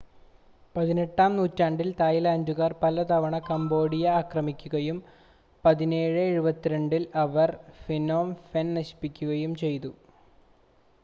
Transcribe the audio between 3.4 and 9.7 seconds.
Cambodia ആക്രമിക്കുകയും 1772-ൽ അവർ ഫ്നോം ഫെൻ നശിപ്പിക്കുകയും